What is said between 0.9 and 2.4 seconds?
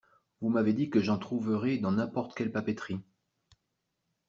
j’en trouverai dans n’importe